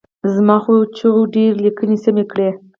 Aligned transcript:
زما 0.35 0.55
غو 0.63 0.75
چیغو 0.95 1.21
ډېرو 1.33 1.61
لیکني 1.65 1.97
سمې 2.03 2.23
کړي. 2.31 2.49